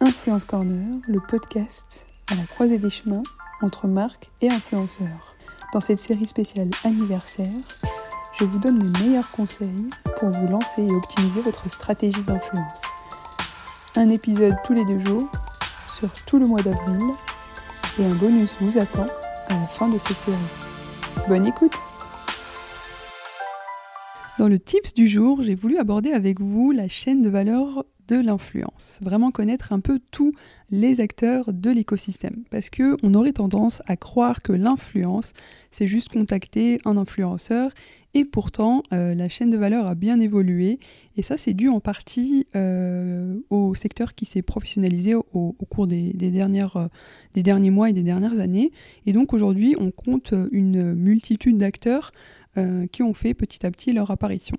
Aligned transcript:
Influence 0.00 0.44
Corner, 0.44 0.98
le 1.08 1.20
podcast 1.20 2.06
à 2.30 2.34
la 2.34 2.42
croisée 2.42 2.76
des 2.76 2.90
chemins 2.90 3.22
entre 3.62 3.86
marques 3.86 4.30
et 4.42 4.50
influenceurs. 4.50 5.34
Dans 5.72 5.80
cette 5.80 5.98
série 5.98 6.26
spéciale 6.26 6.68
anniversaire, 6.84 7.48
je 8.38 8.44
vous 8.44 8.58
donne 8.58 8.76
mes 8.76 9.00
meilleurs 9.00 9.30
conseils 9.30 9.88
pour 10.18 10.28
vous 10.28 10.48
lancer 10.48 10.82
et 10.82 10.92
optimiser 10.92 11.40
votre 11.40 11.70
stratégie 11.70 12.22
d'influence. 12.24 12.82
Un 13.94 14.10
épisode 14.10 14.56
tous 14.66 14.74
les 14.74 14.84
deux 14.84 15.02
jours 15.02 15.30
sur 15.88 16.12
tout 16.26 16.38
le 16.38 16.46
mois 16.46 16.60
d'avril 16.60 17.02
et 17.98 18.04
un 18.04 18.14
bonus 18.16 18.54
vous 18.60 18.76
attend 18.76 19.06
à 19.48 19.54
la 19.54 19.66
fin 19.66 19.88
de 19.88 19.96
cette 19.96 20.18
série. 20.18 20.36
Bonne 21.26 21.46
écoute 21.46 21.76
Dans 24.38 24.48
le 24.48 24.58
tips 24.58 24.92
du 24.92 25.08
jour, 25.08 25.42
j'ai 25.42 25.54
voulu 25.54 25.78
aborder 25.78 26.12
avec 26.12 26.38
vous 26.38 26.70
la 26.72 26.86
chaîne 26.86 27.22
de 27.22 27.30
valeur 27.30 27.82
de 28.08 28.16
l'influence. 28.16 28.98
Vraiment 29.02 29.30
connaître 29.30 29.72
un 29.72 29.80
peu 29.80 30.00
tous 30.10 30.32
les 30.70 31.00
acteurs 31.00 31.52
de 31.52 31.70
l'écosystème. 31.70 32.44
Parce 32.50 32.70
que 32.70 32.96
on 33.02 33.14
aurait 33.14 33.32
tendance 33.32 33.82
à 33.86 33.96
croire 33.96 34.42
que 34.42 34.52
l'influence, 34.52 35.32
c'est 35.70 35.86
juste 35.86 36.10
contacter 36.10 36.80
un 36.84 36.96
influenceur. 36.96 37.72
Et 38.14 38.24
pourtant, 38.24 38.82
euh, 38.94 39.14
la 39.14 39.28
chaîne 39.28 39.50
de 39.50 39.58
valeur 39.58 39.86
a 39.86 39.94
bien 39.94 40.20
évolué. 40.20 40.78
Et 41.18 41.22
ça, 41.22 41.36
c'est 41.36 41.52
dû 41.52 41.68
en 41.68 41.80
partie 41.80 42.46
euh, 42.56 43.36
au 43.50 43.74
secteur 43.74 44.14
qui 44.14 44.24
s'est 44.24 44.42
professionnalisé 44.42 45.14
au, 45.14 45.54
cours 45.68 45.86
des, 45.86 46.14
euh, 46.14 46.88
des 47.34 47.42
derniers 47.42 47.70
mois 47.70 47.90
et 47.90 47.92
des 47.92 48.02
dernières 48.02 48.40
années. 48.40 48.72
Et 49.04 49.12
donc 49.12 49.34
aujourd'hui, 49.34 49.76
on 49.78 49.90
compte 49.90 50.32
une 50.50 50.94
multitude 50.94 51.58
d'acteurs 51.58 52.12
qui 52.92 53.02
ont 53.02 53.14
fait 53.14 53.34
petit 53.34 53.66
à 53.66 53.70
petit 53.70 53.92
leur 53.92 54.10
apparition. 54.10 54.56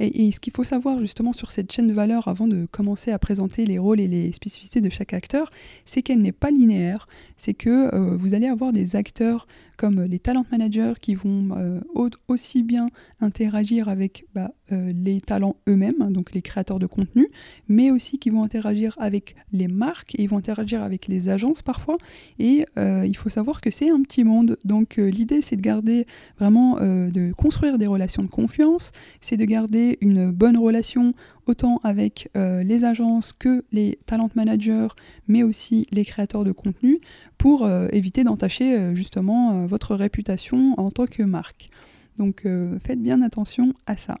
Et, 0.00 0.30
ce 0.30 0.38
qu'il 0.38 0.52
faut 0.52 0.64
savoir 0.64 1.00
justement 1.00 1.32
sur 1.32 1.50
cette 1.50 1.72
chaîne 1.72 1.88
de 1.88 1.92
valeur 1.92 2.28
avant 2.28 2.46
de 2.46 2.66
commencer 2.70 3.10
à 3.10 3.18
présenter 3.18 3.66
les 3.66 3.78
rôles 3.78 4.00
et 4.00 4.08
les 4.08 4.32
spécificités 4.32 4.80
de 4.80 4.90
chaque 4.90 5.12
acteur, 5.12 5.50
c'est 5.84 6.02
qu'elle 6.02 6.22
n'est 6.22 6.32
pas 6.32 6.50
linéaire. 6.50 7.08
C'est 7.36 7.54
que 7.54 7.94
euh, 7.94 8.16
vous 8.16 8.34
allez 8.34 8.46
avoir 8.46 8.72
des 8.72 8.96
acteurs 8.96 9.46
comme 9.78 10.02
les 10.02 10.18
talent 10.18 10.44
managers 10.52 10.94
qui 11.00 11.14
vont 11.14 11.48
euh, 11.56 11.80
aussi 12.26 12.62
bien 12.62 12.88
interagir 13.20 13.88
avec 13.88 14.26
bah, 14.34 14.50
euh, 14.72 14.92
les 14.92 15.22
talents 15.22 15.56
eux-mêmes, 15.68 16.12
donc 16.12 16.34
les 16.34 16.42
créateurs 16.42 16.78
de 16.78 16.86
contenu, 16.86 17.28
mais 17.68 17.90
aussi 17.90 18.18
qui 18.18 18.28
vont 18.28 18.42
interagir 18.42 18.96
avec 18.98 19.36
les 19.52 19.68
marques 19.68 20.14
et 20.16 20.24
ils 20.24 20.28
vont 20.28 20.36
interagir 20.36 20.82
avec 20.82 21.06
les 21.06 21.30
agences 21.30 21.62
parfois. 21.62 21.96
Et 22.38 22.64
il 22.76 23.16
faut 23.16 23.28
savoir 23.28 23.60
que 23.60 23.70
c'est 23.70 23.88
un 23.88 24.02
petit 24.02 24.24
monde. 24.24 24.58
Donc 24.64 24.96
l'idée 24.96 25.42
c'est 25.42 25.56
de 25.56 25.62
garder 25.62 26.06
vraiment, 26.38 26.76
de 26.76 27.32
construire 27.32 27.78
des 27.78 27.86
relations 27.86 28.22
de 28.22 28.28
confiance, 28.28 28.92
c'est 29.20 29.36
de 29.36 29.44
garder 29.44 29.96
une 30.00 30.30
bonne 30.30 30.56
relation 30.56 31.14
autant 31.48 31.80
avec 31.82 32.28
euh, 32.36 32.62
les 32.62 32.84
agences 32.84 33.32
que 33.32 33.64
les 33.72 33.98
talent 34.06 34.30
managers, 34.34 34.88
mais 35.26 35.42
aussi 35.42 35.86
les 35.90 36.04
créateurs 36.04 36.44
de 36.44 36.52
contenu, 36.52 37.00
pour 37.38 37.64
euh, 37.64 37.88
éviter 37.90 38.22
d'entacher 38.22 38.76
euh, 38.76 38.94
justement 38.94 39.64
votre 39.66 39.94
réputation 39.94 40.74
en 40.76 40.90
tant 40.90 41.06
que 41.06 41.22
marque. 41.22 41.70
Donc 42.18 42.46
faites 42.82 43.00
bien 43.00 43.22
attention 43.22 43.74
à 43.86 43.96
ça. 43.96 44.18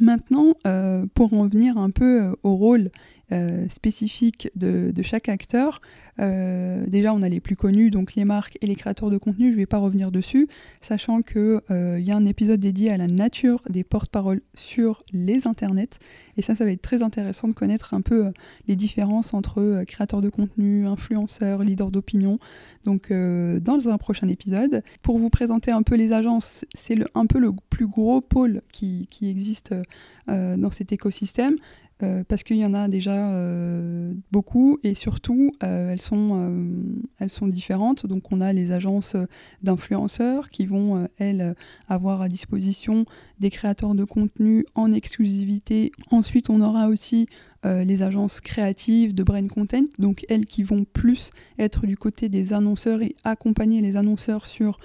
Maintenant, 0.00 0.54
pour 1.12 1.34
en 1.34 1.46
venir 1.46 1.76
un 1.76 1.90
peu 1.90 2.34
au 2.42 2.56
rôle 2.56 2.90
spécifique 3.68 4.50
de, 4.54 4.92
de, 4.94 5.02
chaque 5.02 5.28
acteur, 5.28 5.80
euh, 6.20 6.84
déjà, 6.86 7.12
on 7.12 7.22
a 7.22 7.28
les 7.28 7.40
plus 7.40 7.56
connus, 7.56 7.90
donc 7.90 8.14
les 8.14 8.24
marques 8.24 8.58
et 8.60 8.66
les 8.66 8.76
créateurs 8.76 9.10
de 9.10 9.18
contenu. 9.18 9.48
Je 9.48 9.56
ne 9.56 9.60
vais 9.60 9.66
pas 9.66 9.78
revenir 9.78 10.10
dessus, 10.10 10.48
sachant 10.80 11.22
qu'il 11.22 11.60
euh, 11.70 12.00
y 12.00 12.10
a 12.10 12.16
un 12.16 12.24
épisode 12.24 12.60
dédié 12.60 12.90
à 12.90 12.96
la 12.96 13.06
nature 13.06 13.62
des 13.68 13.84
porte-paroles 13.84 14.40
sur 14.54 15.02
les 15.12 15.46
internets. 15.46 15.98
Et 16.36 16.42
ça, 16.42 16.54
ça 16.54 16.64
va 16.64 16.70
être 16.70 16.82
très 16.82 17.02
intéressant 17.02 17.48
de 17.48 17.54
connaître 17.54 17.94
un 17.94 18.00
peu 18.00 18.26
euh, 18.26 18.30
les 18.66 18.76
différences 18.76 19.34
entre 19.34 19.84
créateurs 19.86 20.20
de 20.20 20.28
contenu, 20.28 20.86
influenceurs, 20.86 21.62
leaders 21.62 21.90
d'opinion. 21.90 22.38
Donc, 22.84 23.10
dans 23.10 23.88
un 23.88 23.96
prochain 23.96 24.28
épisode, 24.28 24.82
pour 25.00 25.16
vous 25.16 25.30
présenter 25.30 25.70
un 25.70 25.82
peu 25.82 25.94
les 25.94 26.12
agences, 26.12 26.66
c'est 26.74 26.98
un 27.14 27.24
peu 27.24 27.38
le 27.38 27.50
plus 27.70 27.86
gros 27.86 28.20
pôle 28.20 28.60
qui 28.74 29.08
existe 29.22 29.74
dans 30.26 30.70
cet 30.70 30.92
écosystème. 30.92 31.56
Euh, 32.02 32.24
parce 32.26 32.42
qu'il 32.42 32.56
y 32.56 32.66
en 32.66 32.74
a 32.74 32.88
déjà 32.88 33.30
euh, 33.30 34.12
beaucoup 34.32 34.80
et 34.82 34.94
surtout 34.94 35.52
euh, 35.62 35.92
elles, 35.92 36.00
sont, 36.00 36.52
elles 37.20 37.30
sont 37.30 37.46
différentes. 37.46 38.06
Donc 38.06 38.32
on 38.32 38.40
a 38.40 38.52
les 38.52 38.72
agences 38.72 39.16
d'influenceurs 39.62 40.48
qui 40.48 40.66
vont, 40.66 41.08
elles, 41.18 41.54
avoir 41.88 42.20
à 42.20 42.28
disposition 42.28 43.04
des 43.38 43.50
créateurs 43.50 43.94
de 43.94 44.04
contenu 44.04 44.66
en 44.74 44.92
exclusivité. 44.92 45.92
Ensuite 46.10 46.50
on 46.50 46.60
aura 46.60 46.88
aussi 46.88 47.26
les 47.64 48.02
agences 48.02 48.40
créatives 48.40 49.14
de 49.14 49.22
brain 49.22 49.48
content, 49.48 49.86
donc 49.98 50.26
elles 50.28 50.44
qui 50.44 50.62
vont 50.62 50.84
plus 50.84 51.30
être 51.58 51.86
du 51.86 51.96
côté 51.96 52.28
des 52.28 52.52
annonceurs 52.52 53.00
et 53.00 53.14
accompagner 53.24 53.80
les 53.80 53.96
annonceurs 53.96 54.44
sur 54.44 54.78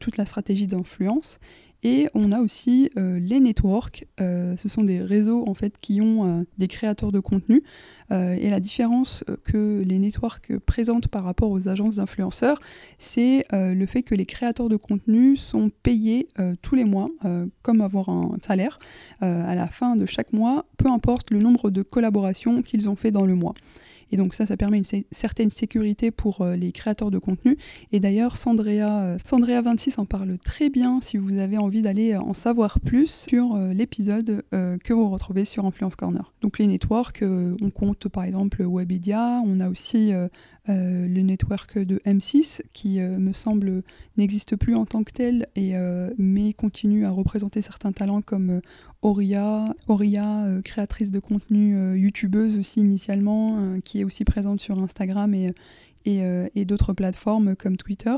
toute 0.00 0.16
la 0.16 0.24
stratégie 0.24 0.66
d'influence. 0.66 1.38
Et 1.86 2.08
on 2.14 2.32
a 2.32 2.40
aussi 2.40 2.90
euh, 2.96 3.18
les 3.18 3.40
networks. 3.40 4.06
Euh, 4.18 4.56
ce 4.56 4.70
sont 4.70 4.82
des 4.82 5.00
réseaux 5.00 5.44
en 5.46 5.52
fait 5.52 5.78
qui 5.78 6.00
ont 6.00 6.40
euh, 6.40 6.44
des 6.56 6.66
créateurs 6.66 7.12
de 7.12 7.20
contenu. 7.20 7.62
et 8.10 8.50
la 8.50 8.60
différence 8.60 9.24
que 9.44 9.82
les 9.84 9.98
networks 9.98 10.58
présentent 10.66 11.08
par 11.08 11.24
rapport 11.24 11.50
aux 11.50 11.68
agences 11.68 11.96
d'influenceurs, 11.96 12.60
c'est 12.98 13.46
le 13.50 13.86
fait 13.86 14.02
que 14.02 14.14
les 14.14 14.26
créateurs 14.26 14.68
de 14.68 14.76
contenu 14.76 15.36
sont 15.36 15.70
payés 15.82 16.28
tous 16.60 16.74
les 16.74 16.84
mois, 16.84 17.08
comme 17.62 17.80
avoir 17.80 18.10
un 18.10 18.36
salaire, 18.46 18.78
à 19.20 19.54
la 19.54 19.66
fin 19.68 19.96
de 19.96 20.04
chaque 20.04 20.34
mois, 20.34 20.66
peu 20.76 20.90
importe 20.90 21.30
le 21.30 21.38
nombre 21.40 21.70
de 21.70 21.82
collaborations 21.82 22.62
qu'ils 22.62 22.88
ont 22.90 22.96
fait 22.96 23.10
dans 23.10 23.24
le 23.24 23.34
mois. 23.34 23.54
Et 24.12 24.16
donc 24.16 24.34
ça, 24.34 24.46
ça 24.46 24.56
permet 24.56 24.78
une 24.78 25.04
certaine 25.12 25.50
sécurité 25.50 26.10
pour 26.10 26.40
euh, 26.40 26.56
les 26.56 26.72
créateurs 26.72 27.10
de 27.10 27.18
contenu. 27.18 27.56
Et 27.92 28.00
d'ailleurs, 28.00 28.36
Sandrea, 28.36 29.02
euh, 29.02 29.18
Sandrea 29.24 29.60
26 29.62 29.98
en 29.98 30.06
parle 30.06 30.38
très 30.38 30.70
bien 30.70 31.00
si 31.00 31.16
vous 31.16 31.38
avez 31.38 31.58
envie 31.58 31.82
d'aller 31.82 32.12
euh, 32.12 32.20
en 32.20 32.34
savoir 32.34 32.80
plus 32.80 33.10
sur 33.10 33.56
l'épisode 33.56 34.42
que 34.50 34.92
vous 34.92 35.10
retrouvez 35.10 35.44
sur 35.44 35.64
Influence 35.66 35.96
Corner. 35.96 36.32
Donc 36.40 36.58
les 36.58 36.66
networks, 36.66 37.22
on 37.22 37.70
compte 37.70 38.08
par 38.08 38.24
exemple 38.24 38.64
Webedia, 38.64 39.40
on 39.44 39.60
a 39.60 39.68
aussi 39.68 40.12
le 40.66 41.20
network 41.20 41.78
de 41.78 42.00
M6 42.04 42.62
qui 42.72 42.98
me 43.00 43.32
semble 43.32 43.82
n'existe 44.16 44.56
plus 44.56 44.74
en 44.74 44.86
tant 44.86 45.04
que 45.04 45.12
tel 45.12 45.46
mais 46.18 46.52
continue 46.52 47.04
à 47.04 47.10
représenter 47.10 47.62
certains 47.62 47.92
talents 47.92 48.22
comme 48.22 48.60
Auria, 49.04 49.74
euh, 49.86 50.62
créatrice 50.62 51.10
de 51.10 51.18
contenu 51.20 51.76
euh, 51.76 51.96
youtubeuse 51.96 52.58
aussi 52.58 52.80
initialement, 52.80 53.58
euh, 53.58 53.80
qui 53.84 54.00
est 54.00 54.04
aussi 54.04 54.24
présente 54.24 54.60
sur 54.60 54.82
Instagram 54.82 55.34
et, 55.34 55.52
et, 56.06 56.64
d'autres 56.64 56.94
plateformes 56.94 57.54
comme 57.54 57.76
Twitter. 57.76 58.16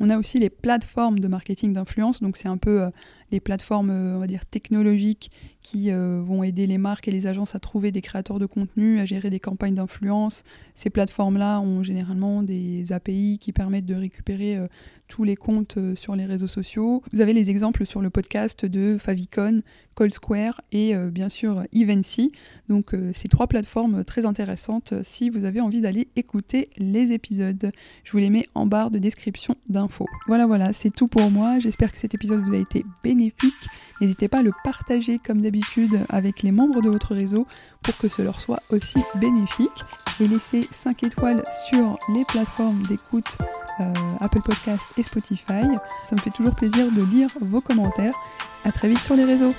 On 0.00 0.10
a 0.10 0.18
aussi 0.18 0.38
les 0.38 0.50
plateformes 0.50 1.18
de 1.18 1.28
marketing 1.28 1.72
d'influence, 1.72 2.20
donc 2.20 2.36
c'est 2.36 2.48
un 2.48 2.56
peu 2.56 2.88
les 3.30 3.40
plateformes 3.40 3.90
on 3.90 4.18
va 4.18 4.26
dire 4.26 4.46
technologiques 4.46 5.30
qui 5.62 5.90
vont 5.90 6.42
aider 6.42 6.66
les 6.66 6.78
marques 6.78 7.08
et 7.08 7.10
les 7.10 7.26
agences 7.26 7.54
à 7.54 7.58
trouver 7.58 7.92
des 7.92 8.00
créateurs 8.00 8.38
de 8.38 8.46
contenu, 8.46 9.00
à 9.00 9.04
gérer 9.04 9.28
des 9.28 9.40
campagnes 9.40 9.74
d'influence. 9.74 10.44
Ces 10.74 10.88
plateformes-là 10.88 11.60
ont 11.60 11.82
généralement 11.82 12.42
des 12.42 12.90
API 12.90 13.38
qui 13.38 13.52
permettent 13.52 13.84
de 13.84 13.94
récupérer 13.94 14.58
tous 15.08 15.24
les 15.24 15.36
comptes 15.36 15.78
sur 15.96 16.16
les 16.16 16.26
réseaux 16.26 16.48
sociaux. 16.48 17.02
Vous 17.12 17.20
avez 17.20 17.32
les 17.32 17.50
exemples 17.50 17.84
sur 17.84 18.00
le 18.00 18.08
podcast 18.08 18.64
de 18.64 18.96
Favicon 18.98 19.62
Cold 19.98 20.14
Square 20.14 20.60
et 20.70 20.94
euh, 20.94 21.10
bien 21.10 21.28
sûr 21.28 21.64
Evency. 21.72 22.30
Donc 22.68 22.94
euh, 22.94 23.10
ces 23.12 23.26
trois 23.26 23.48
plateformes 23.48 24.04
très 24.04 24.26
intéressantes 24.26 24.92
euh, 24.92 25.00
si 25.02 25.28
vous 25.28 25.44
avez 25.44 25.60
envie 25.60 25.80
d'aller 25.80 26.06
écouter 26.14 26.70
les 26.76 27.10
épisodes. 27.10 27.72
Je 28.04 28.12
vous 28.12 28.18
les 28.18 28.30
mets 28.30 28.46
en 28.54 28.66
barre 28.66 28.92
de 28.92 29.00
description 29.00 29.56
d'infos. 29.68 30.06
Voilà 30.28 30.46
voilà, 30.46 30.72
c'est 30.72 30.90
tout 30.90 31.08
pour 31.08 31.32
moi. 31.32 31.58
J'espère 31.58 31.90
que 31.90 31.98
cet 31.98 32.14
épisode 32.14 32.42
vous 32.46 32.54
a 32.54 32.58
été 32.58 32.84
bénéfique. 33.02 33.17
N'hésitez 34.00 34.28
pas 34.28 34.38
à 34.38 34.42
le 34.42 34.52
partager 34.64 35.18
comme 35.18 35.42
d'habitude 35.42 36.00
avec 36.08 36.42
les 36.42 36.52
membres 36.52 36.80
de 36.80 36.88
votre 36.88 37.14
réseau 37.14 37.46
pour 37.82 37.96
que 37.98 38.08
ce 38.08 38.22
leur 38.22 38.40
soit 38.40 38.62
aussi 38.70 38.98
bénéfique. 39.16 39.84
Et 40.20 40.28
laissez 40.28 40.62
5 40.70 41.04
étoiles 41.04 41.44
sur 41.68 41.98
les 42.14 42.24
plateformes 42.24 42.82
d'écoute 42.82 43.38
Apple 44.20 44.42
Podcast 44.42 44.86
et 44.96 45.02
Spotify. 45.02 45.64
Ça 46.04 46.16
me 46.16 46.20
fait 46.20 46.30
toujours 46.30 46.54
plaisir 46.54 46.90
de 46.90 47.04
lire 47.04 47.28
vos 47.40 47.60
commentaires. 47.60 48.14
À 48.64 48.72
très 48.72 48.88
vite 48.88 49.00
sur 49.00 49.14
les 49.14 49.24
réseaux. 49.24 49.54